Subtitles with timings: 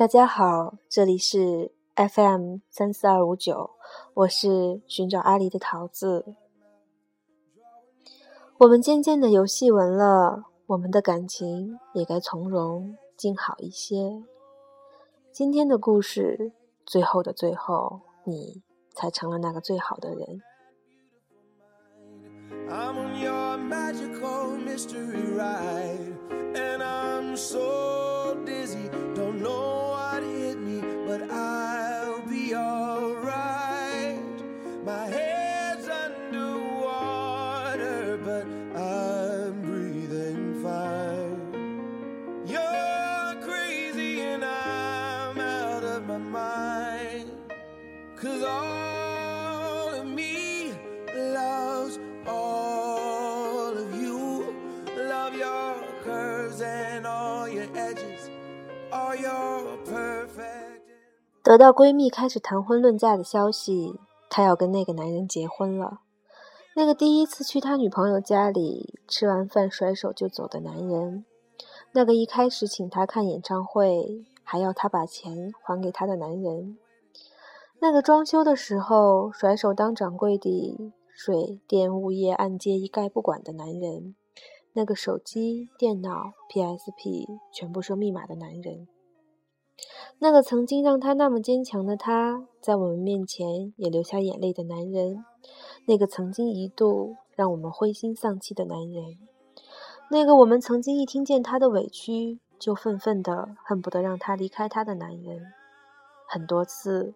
[0.00, 3.72] 大家好，这里是 FM 三四二五九，
[4.14, 6.36] 我是寻找阿狸的桃子。
[8.56, 14.22] 我们渐渐的有戏文了，我们的感情也该从容静好一些。
[15.30, 16.52] 今天的故事，
[16.86, 18.62] 最后的最后，你
[18.94, 20.40] 才成了那个最好的人。
[61.50, 63.98] 得到闺蜜开始谈婚论嫁的消息，
[64.28, 66.02] 她要跟那个男人结婚了。
[66.76, 71.24] 那个第一次去他女朋友家里吃完饭甩手就走的男人，
[71.90, 76.78] 那个一开始请她看演唱会还要她把钱还给他的男人，
[77.80, 80.78] 那个装修的时候甩手当掌柜的
[81.12, 84.14] 水电物业按揭一概不管的男人，
[84.72, 88.86] 那个手机电脑 PSP 全部设密码的男人。
[90.18, 95.24] 那个曾经让他那么坚强的他，在我们面前也流下眼泪的男人；
[95.86, 99.16] 那个曾经一度让我们灰心丧气的男人；
[100.10, 105.40] 那个我们曾经一听见他的委屈就愤愤的恨不得让他离开他的男人。
[106.28, 107.14] 很多次，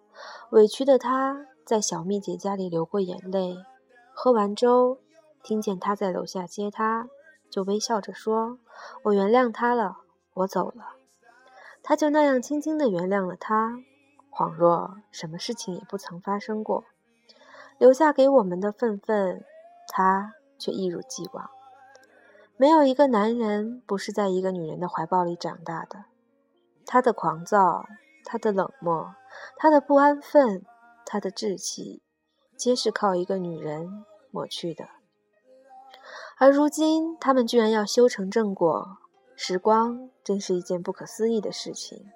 [0.51, 3.57] 委屈的他在小蜜姐家里流过眼泪，
[4.15, 4.99] 喝完粥，
[5.43, 7.09] 听见他在楼下接他，
[7.51, 8.59] 就微笑着说
[9.05, 9.99] ：“我原谅他了，
[10.33, 10.97] 我走了。”
[11.87, 13.77] 他就那样轻轻地原谅了他，
[14.31, 16.85] 恍若什么事情也不曾发生过。
[17.77, 19.45] 留下给我们的愤愤，
[19.89, 21.51] 他却一如既往。
[22.57, 26.07] 没有一个男人不是在一个女人的怀抱里长大的。
[26.87, 27.85] 他的狂躁，
[28.25, 29.15] 他的冷漠，
[29.57, 30.65] 他的不安分，
[31.05, 32.03] 他的志气，
[32.57, 34.89] 皆是靠一个女人抹去的。
[36.39, 38.99] 而如今，他们居然要修成正果。
[39.37, 42.11] 时光真是一件不可思议的事情。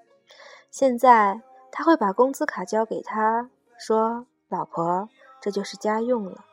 [0.71, 1.41] 现在
[1.73, 5.09] 他会把工资卡交给他，说：“老婆，
[5.41, 6.45] 这就是家用了。”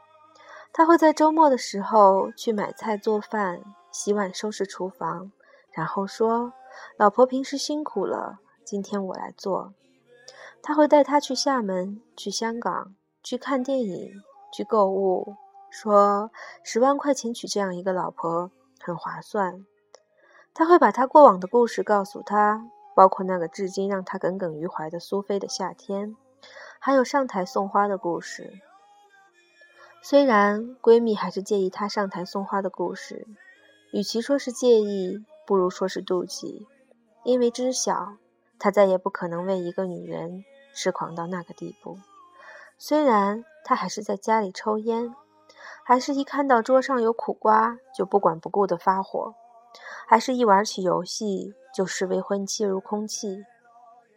[0.73, 3.61] 他会在周末的时候去买菜、做饭、
[3.91, 5.31] 洗碗、收拾厨房，
[5.71, 6.53] 然后说
[6.97, 9.73] ：“老婆平时辛苦了，今天我来做。”
[10.61, 14.11] 他会带她去厦门、去香港、去看电影、
[14.51, 15.35] 去购物，
[15.69, 16.31] 说
[16.63, 19.65] ：“十万块钱娶这样一个老婆很划算。”
[20.57, 26.15] 他会把他过往的故事告诉他，包括那个至今让他耿耿于怀的苏菲的夏天，
[26.79, 28.53] 还有上台送花的故事。
[30.01, 33.27] 虽然闺蜜还是介意他上台送花的故事，
[33.91, 36.65] 与其说是介意，不如说是妒忌，
[37.25, 38.13] 因为知晓
[38.57, 41.97] 他再也不可能为一个女人痴狂到那个地步。
[42.77, 45.13] 虽然他还是在家里抽烟，
[45.83, 49.35] 还是一看到桌上有苦瓜就不管不顾的发火。
[50.07, 53.43] 还是一玩起游戏就视未婚妻如空气，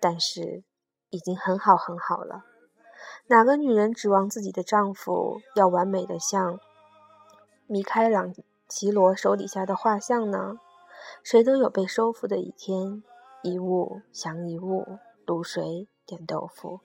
[0.00, 0.62] 但是
[1.10, 2.44] 已经很好很好了。
[3.28, 6.59] 哪个女人指望自己的丈夫要完美的像
[7.66, 8.34] 米开朗
[8.66, 10.59] 基罗手底下的画像呢？
[11.22, 13.03] 谁都有被收复的一天，
[13.43, 16.81] 一物降一物，卤水点豆腐。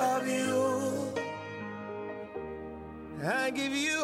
[0.00, 1.12] of you.
[3.22, 4.01] I give you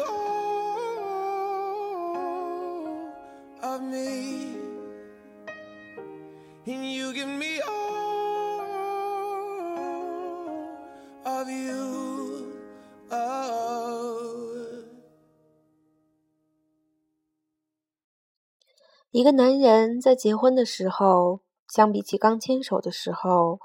[19.11, 23.59] 一个男人在结婚的时候，相比起刚牵手的时候，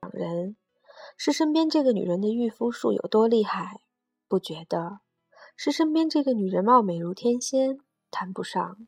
[0.00, 0.56] 两人
[1.16, 3.80] 是身边这个女人的御夫术有多厉害，
[4.28, 5.00] 不觉得；
[5.56, 7.80] 是身边这个女人貌美如天仙，
[8.12, 8.86] 谈不上。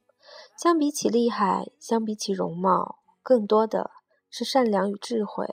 [0.56, 3.90] 相比起厉害，相比起容貌，更多的
[4.30, 5.52] 是善良与智慧，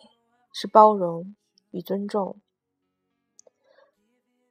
[0.53, 1.35] 是包容
[1.71, 2.39] 与尊重。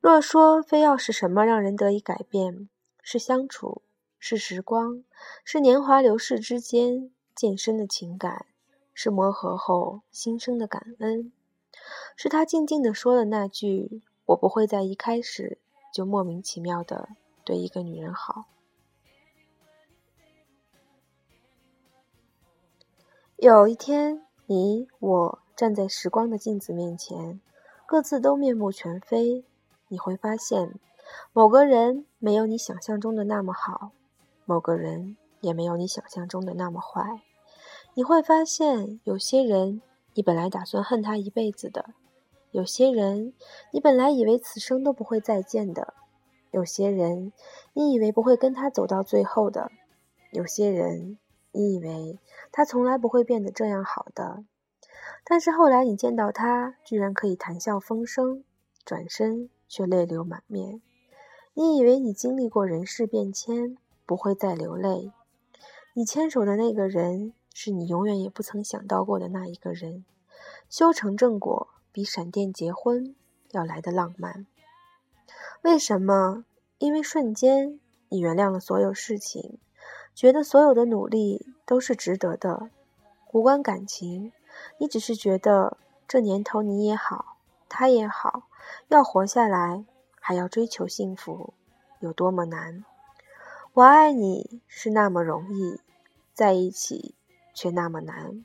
[0.00, 2.68] 若说非要是什么让人得以改变，
[3.00, 3.82] 是相处。
[4.18, 5.04] 是时光，
[5.44, 8.46] 是年华流逝之间渐深的情感，
[8.92, 11.32] 是磨合后心生的感恩，
[12.16, 15.58] 是他静静的说了那句：“我不会在一开始
[15.92, 17.10] 就莫名其妙的
[17.44, 18.46] 对一个女人好。”
[23.36, 27.38] 有一天，你我站在时光的镜子面前，
[27.84, 29.44] 各自都面目全非。
[29.88, 30.80] 你会发现，
[31.34, 33.92] 某个人没有你想象中的那么好，
[34.46, 37.20] 某个人也没有你想象中的那么坏。
[37.92, 39.82] 你会发现，有些人
[40.14, 41.90] 你本来打算恨他一辈子的，
[42.52, 43.34] 有些人
[43.72, 45.92] 你本来以为此生都不会再见的，
[46.50, 47.34] 有些人
[47.74, 49.70] 你以为不会跟他走到最后的，
[50.30, 51.18] 有些人。
[51.58, 52.18] 你以为
[52.52, 54.44] 他从来不会变得这样好的，
[55.24, 58.44] 但是后来你见到他，居然可以谈笑风生，
[58.84, 60.82] 转身却泪流满面。
[61.54, 65.12] 你以为你经历过人事变迁，不会再流泪。
[65.92, 70.04] 你牵手的那个人，是你永远也不曾想到过的那一个人。
[70.70, 73.16] 修成正果，比闪电结婚
[73.50, 74.46] 要来的浪漫。
[75.62, 76.44] 为什么？
[76.78, 79.58] 因为瞬间，你原谅了所有事情。
[80.14, 82.70] 觉得所有的努力都是值得的，
[83.32, 84.32] 无关感情，
[84.78, 85.76] 你只是觉得
[86.06, 87.36] 这年头你也好，
[87.68, 88.48] 他也好，
[88.88, 89.84] 要活下来，
[90.20, 91.52] 还要追求幸福，
[92.00, 92.84] 有多么难？
[93.76, 95.78] 我爱你是那么容易，
[96.32, 97.14] 在一起
[97.52, 98.42] 却那么难。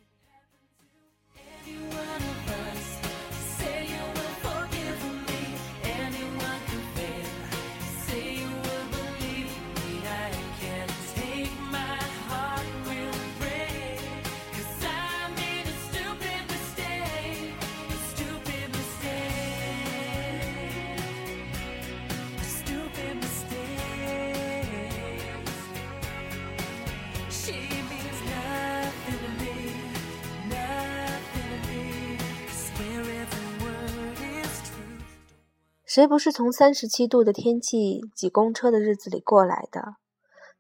[35.94, 39.98] 谁不是从三十七度的天气挤公车的日子里过来的？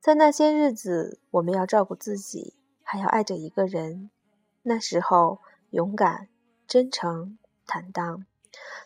[0.01, 4.10] 在那些日子，我们要照顾自己，还要爱着一个人。
[4.63, 5.39] 那时候，
[5.69, 6.28] 勇敢、
[6.68, 8.25] 真诚、坦荡。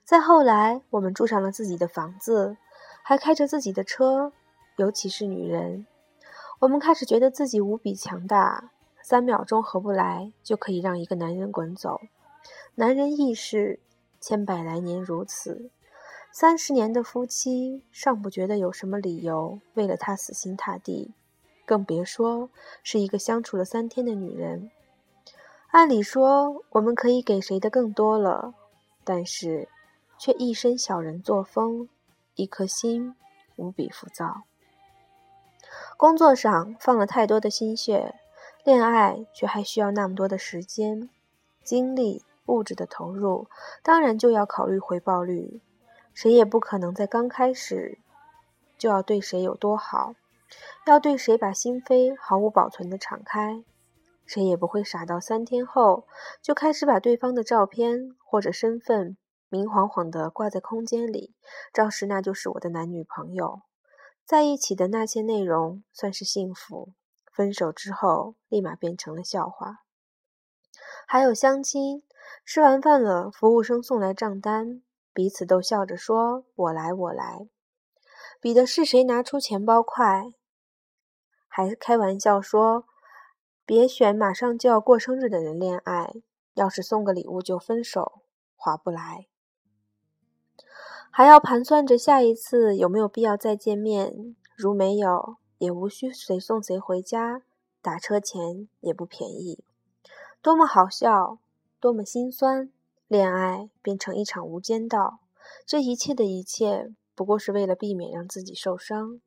[0.03, 2.57] 再后来，我们住上了自己的房子，
[3.01, 4.31] 还开着自己的车。
[4.75, 5.87] 尤其是女人，
[6.59, 8.69] 我们开始觉得自己无比强大，
[9.01, 12.01] 三秒钟合不来就可以让一个男人滚走。
[12.75, 13.79] 男人亦是，
[14.21, 15.71] 千百来年如此。
[16.37, 21.13] 三十年的夫妻尚不觉得有什么理由为了他死心塌地，
[21.65, 22.49] 更别说
[22.83, 24.69] 是一个相处了三天的女人。
[25.71, 28.53] 按理说我们可以给谁的更多了，
[29.05, 29.69] 但是
[30.17, 31.87] 却一身小人作风，
[32.35, 33.15] 一颗心
[33.55, 34.41] 无比浮躁。
[35.95, 38.13] 工作上放了太多的心血，
[38.65, 41.09] 恋爱却还需要那么多的时间、
[41.63, 43.47] 精力、物质的投入，
[43.81, 45.61] 当然就要考虑回报率。
[46.15, 47.99] 谁也不可能在刚开始
[48.77, 50.15] 就要对谁有多好，
[50.87, 53.63] 要对谁把心扉毫无保存的敞开。
[54.25, 56.07] 谁也不会傻到三天后
[56.41, 59.17] 就开始把对方的照片或者身份
[59.49, 61.35] 明晃晃的挂在空间里，
[61.71, 63.61] 照实那就是我的男女朋友。
[64.23, 66.93] 在一起的那些内容算是幸福，
[67.31, 69.81] 分手之后立马变成了笑话。
[71.05, 72.01] 还有相亲，
[72.43, 74.81] 吃完饭了，服务生送来账单。
[75.15, 77.47] 彼此都笑着说：“我来，我来。”
[78.41, 80.33] 比的是谁拿出钱包快，
[81.47, 82.85] 还开玩笑说
[83.65, 86.15] ：“别选马上就要过生日的人恋爱，
[86.55, 88.23] 要是送个礼物就分手，
[88.57, 89.27] 划不来。”
[91.09, 97.43] 还要盘算着下一次有没有必要再见面，如没有，也无需谁送谁回家，
[97.81, 99.63] 打车钱也不便宜。
[100.41, 101.39] 多么好笑，
[101.79, 102.69] 多么心酸。
[103.07, 105.19] 恋爱变成一场无间道，
[105.65, 109.21] 这一切的一切，不过是为了避免让自己受伤。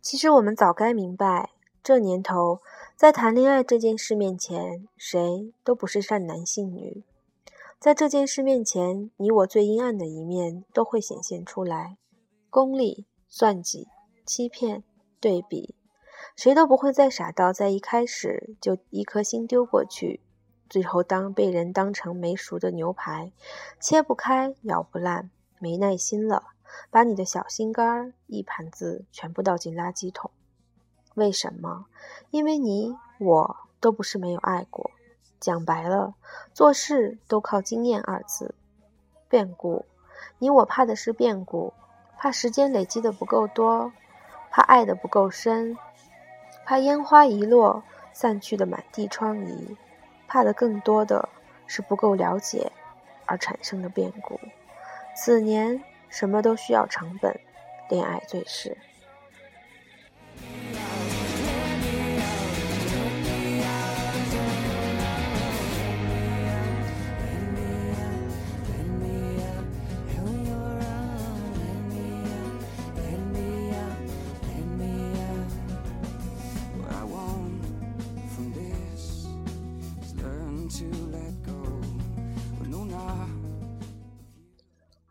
[0.00, 1.50] 其实我们早该明白，
[1.82, 2.62] 这年头，
[2.96, 7.04] 在谈恋爱这件事面前，谁都不是善男信女。
[7.78, 11.98] 在这件事面前，你我最阴暗的一面都会显现出来：
[12.48, 13.88] 功利、算计、
[14.24, 14.82] 欺骗、
[15.20, 15.74] 对比。
[16.40, 20.20] 谁都不会再傻到在一开始就一颗心丢过去，
[20.70, 23.30] 最后当被人当成没熟的牛排，
[23.78, 25.28] 切不开、咬不烂，
[25.58, 26.44] 没耐心了，
[26.88, 30.30] 把你的小心肝儿一盘子全部倒进垃圾桶。
[31.14, 31.84] 为什么？
[32.30, 34.92] 因为你我都不是没有爱过。
[35.38, 36.14] 讲白了，
[36.54, 38.54] 做事都靠经验二字。
[39.28, 39.84] 变故，
[40.38, 41.74] 你我怕的是变故，
[42.16, 43.92] 怕时间累积的不够多。
[44.50, 45.76] 怕爱的不够深，
[46.70, 49.76] 怕烟花一落散去的满地疮痍，
[50.28, 51.28] 怕的更多的
[51.66, 52.70] 是不够了解
[53.26, 54.38] 而产生的变故。
[55.16, 57.40] 此年什么都需要成本，
[57.88, 58.76] 恋爱最是。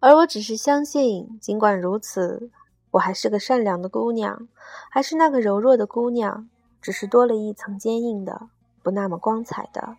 [0.02, 2.50] 而我只是相信，尽管如此，
[2.92, 4.48] 我还是个善良的姑娘，
[4.90, 6.48] 还是那个柔弱的姑娘，
[6.82, 8.48] 只是多了一层坚硬的、
[8.82, 9.98] 不那么光彩的、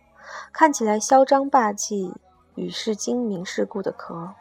[0.51, 2.13] 看起来嚣张霸气、
[2.55, 4.33] 与世精明世故的壳。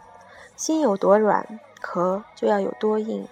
[0.57, 3.29] 心有多软，壳就要有多硬，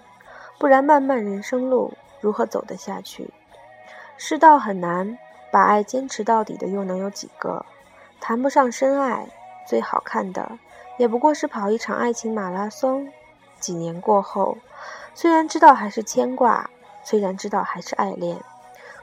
[0.59, 3.33] 不然漫漫人生路如何走得下去？
[4.17, 5.17] 世道很难，
[5.51, 7.65] 把爱坚持到底的又能有几个？
[8.19, 9.27] 谈不上深爱，
[9.67, 10.59] 最好看的。
[10.99, 13.07] 也不过是跑一场爱情马拉松。
[13.57, 14.57] 几年过后，
[15.15, 16.69] 虽然知道还是牵挂，
[17.03, 18.37] 虽然知道还是爱恋，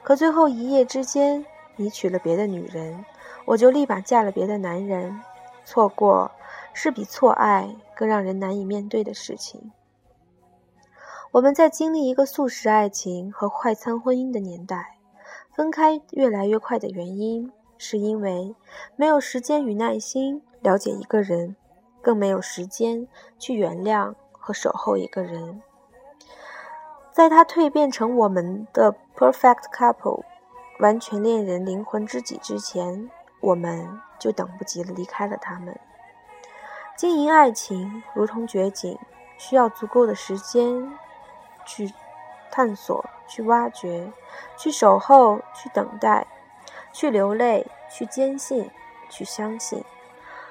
[0.03, 1.43] 可最后一夜之间，
[1.75, 3.03] 你娶了别的女人，
[3.45, 5.19] 我就立马嫁了别的男人。
[5.65, 6.29] 错过
[6.71, 9.71] 是比错爱更让人难以面对的事情。
[11.31, 14.97] 我们在经历一个速食爱情和快餐婚姻的年代，
[15.51, 18.55] 分开越来越快的原因，是因为
[18.95, 21.55] 没有时间与耐心了解一个人。
[22.01, 25.61] 更没有时间去原谅和守候一个人，
[27.11, 30.23] 在他蜕变成我们的 perfect couple，
[30.79, 33.09] 完全恋人、灵魂知己之前，
[33.41, 35.77] 我们就等不及，离开了他们。
[36.95, 38.97] 经营爱情如同掘井，
[39.37, 40.97] 需要足够的时间
[41.65, 41.93] 去
[42.49, 44.11] 探索、去挖掘、
[44.57, 46.25] 去守候、去等待、
[46.93, 48.71] 去流泪、去坚信、
[49.09, 49.83] 去相信。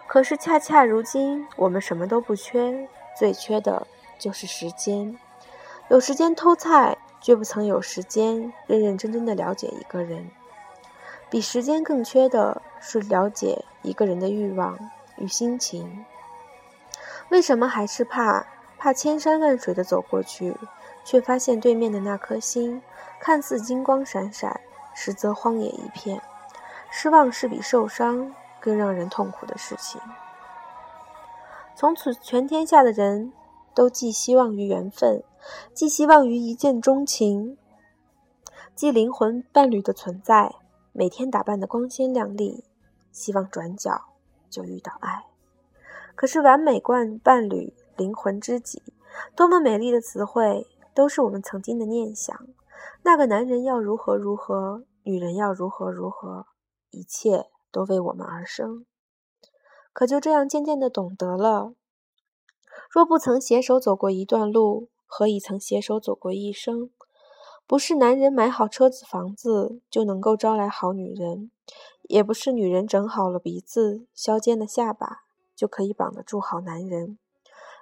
[0.06, 3.86] 可是，恰恰如今，我们什么都不缺，最缺的
[4.18, 5.18] 就是时间。
[5.88, 10.30] 有时间偷菜，却不曾有时间认认真真的了解一个人。
[11.28, 14.78] 比时间更缺的是了解一个人的欲望
[15.16, 16.04] 与心情。
[17.28, 18.46] 为什么还是怕？
[18.78, 20.54] 怕千山万水的走过去，
[21.04, 22.80] 却发现对面的那颗心
[23.18, 24.60] 看似金光闪闪，
[24.94, 26.20] 实则荒野一片。
[26.90, 28.32] 失望是比受伤。
[28.66, 30.00] 更让人痛苦的事情。
[31.76, 33.32] 从此，全天下的人
[33.76, 35.22] 都寄希望于缘分，
[35.72, 37.56] 寄希望于一见钟情，
[38.74, 40.56] 寄灵魂伴侣的存在。
[40.90, 42.64] 每天打扮的光鲜亮丽，
[43.12, 44.02] 希望转角
[44.50, 45.26] 就遇到爱。
[46.16, 48.82] 可是，完美伴伴侣、灵魂知己，
[49.36, 52.36] 多么美丽的词汇，都是我们曾经的念想。
[53.02, 56.46] 那个男人要如何如何，女人要如何如何，
[56.90, 57.46] 一切。
[57.76, 58.86] 都为我们而生，
[59.92, 61.74] 可就这样渐渐的懂得了：
[62.88, 66.88] 若不曾携手走过一段路，何以曾携手走过一生？
[67.66, 71.50] 不是男人买好车子房子就能够招来好女人，
[72.04, 77.18] 也不是女人整好了鼻子、削尖了下巴就可以绑得住好男人。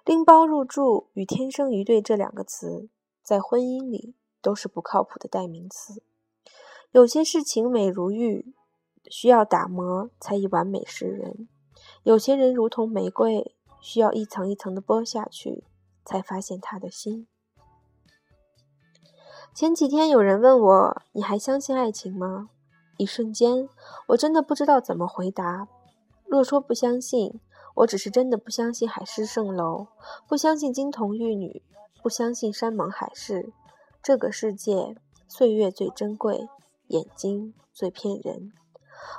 [0.05, 2.89] 拎包入住与天生一对这两个词，
[3.23, 6.03] 在婚姻里都是不靠谱的代名词。
[6.91, 8.53] 有些事情美如玉。
[9.11, 11.49] 需要打磨才以完美示人。
[12.03, 15.65] 有些人如同玫瑰，需要一层一层的剥下去，
[16.05, 17.27] 才发现他的心。
[19.55, 22.51] 前几天有人问我：“你还相信爱情吗？”
[22.99, 23.69] 一瞬间，
[24.09, 25.69] 我真的不知道怎么回答。
[26.27, 27.41] 若说不相信，
[27.77, 29.89] 我只是真的不相信海市蜃楼，
[30.29, 31.63] 不相信金童玉女，
[32.03, 33.53] 不相信山盟海誓。
[34.03, 34.97] 这个世界，
[35.29, 36.49] 岁月最珍贵，
[36.89, 38.53] 眼睛最骗人。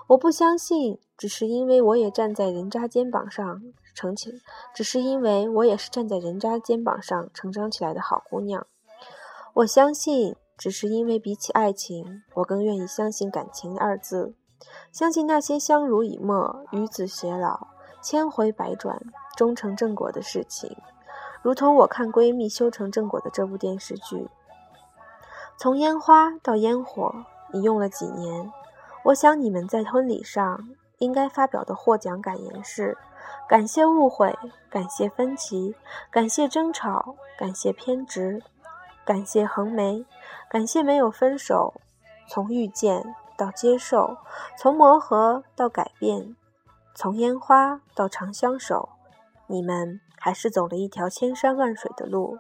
[0.08, 3.62] 我不相信，只是因为我也站在人渣肩膀上
[3.94, 4.42] 成起，
[4.74, 8.65] 只是因为我也是站在人渣肩膀上成长起来的好姑娘。
[9.56, 14.36] 我相信，只是因为比起爱情，我更愿意相信感情二字，
[14.92, 17.68] 相信那些相濡以沫、与子偕老、
[18.01, 19.01] 千回百转、
[19.36, 20.75] 终成正果的事情，
[21.42, 24.30] 如同我看闺蜜修成正果的这部电视剧。
[25.58, 28.51] 从烟花到烟火，你用了几年？
[29.06, 32.98] 我想你们在婚礼上应该发表的获奖感言是：
[33.48, 34.36] 感谢误会，
[34.68, 35.76] 感谢分歧，
[36.10, 38.42] 感谢争吵，感谢偏执，
[39.06, 40.04] 感谢横眉，
[40.50, 41.76] 感谢没有分手。
[42.28, 44.18] 从遇见到接受，
[44.58, 46.36] 从磨合到改变，
[46.96, 48.90] 从烟花到长相守，
[49.46, 52.40] 你们还是走了一条千山万水的路。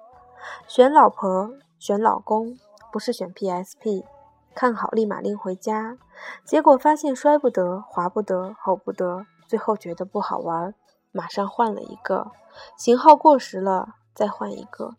[0.67, 2.57] 选老婆，选老公，
[2.91, 4.03] 不是选 PSP。
[4.55, 5.97] 看好立马拎回家，
[6.45, 10.73] 结果发现摔不得、滑不得、吼不得，最后觉得不好玩，
[11.11, 12.31] 马上换了一个
[12.77, 14.95] 型号过时了，再换一个。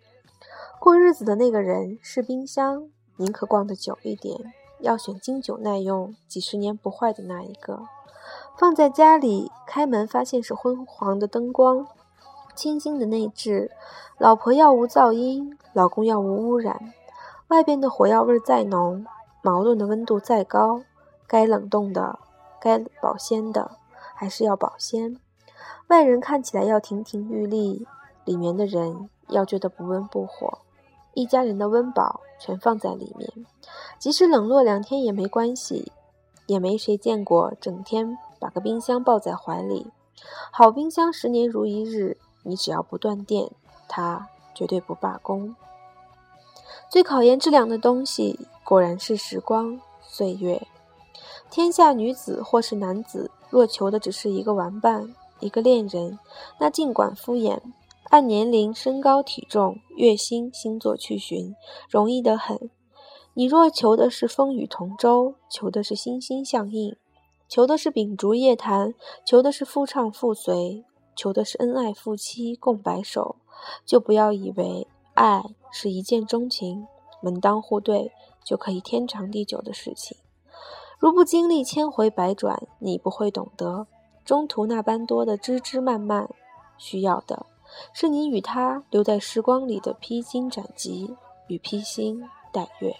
[0.78, 7.80] 过日子的那个人是冰箱，宁可逛得久一点，要选经久耐用、几十年不坏的那一个。
[8.58, 11.86] 放在家里，开门发现是昏黄的灯光，
[12.54, 13.70] 清新的内置。
[14.18, 16.92] 老婆要无噪音，老公要无污染，
[17.48, 19.06] 外边的火药味再浓。
[19.46, 20.82] 矛盾的温度再高，
[21.28, 22.18] 该冷冻的、
[22.60, 23.78] 该保鲜的，
[24.12, 25.20] 还是要保鲜。
[25.86, 27.86] 外人看起来要亭亭玉立，
[28.24, 30.58] 里面的人要觉得不温不火。
[31.14, 33.46] 一家人的温饱全放在里面，
[34.00, 35.92] 即使冷落两天也没关系。
[36.46, 39.92] 也没谁见过整天把个冰箱抱在怀里。
[40.50, 43.50] 好冰箱十年如一日，你只要不断电，
[43.88, 45.54] 它绝对不罢工。
[46.90, 48.38] 最考验质量的东西。
[48.64, 50.60] 果然是时光岁月，
[51.50, 56.18] 天下女子或是男子，若求的只是一个玩伴、一个恋人，
[56.58, 57.60] 那尽管敷衍，
[58.10, 61.54] 按年龄、身高、体重、月薪、星座去寻，
[61.88, 62.68] 容易得很。
[63.34, 66.96] 你若求的是风雨同舟，求的是心心相印，
[67.48, 73.36] 求的是秉烛夜谈，求的是夫唱妇随，求的是恩爱夫妻共白首，
[73.84, 75.44] 就不要以为爱
[75.76, 76.87] 是一见钟情、
[77.21, 78.12] 门当户对。
[78.47, 80.16] 就可以天长地久的事情，
[81.00, 83.88] 如不经历千回百转，你不会懂得
[84.25, 86.30] 中途那般多的枝枝蔓蔓。
[86.78, 87.45] 需要的
[87.92, 91.16] 是你与他留在时光里的披荆斩棘
[91.49, 92.95] 与披星戴月。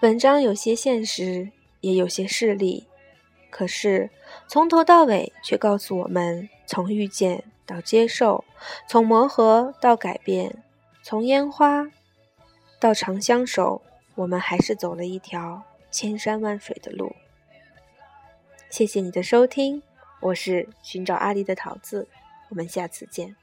[0.00, 1.50] 文章有些现实，
[1.82, 2.86] 也有些势利，
[3.50, 4.08] 可是
[4.48, 8.42] 从头到尾却告诉我们：从遇见到接受，
[8.88, 10.64] 从磨合到改变，
[11.02, 11.86] 从烟花
[12.80, 13.82] 到长相守，
[14.14, 17.14] 我们还是走了一条千山万水的路。
[18.70, 19.82] 谢谢你的收听，
[20.22, 22.08] 我是寻找阿狸的桃子，
[22.48, 23.36] 我们下次见。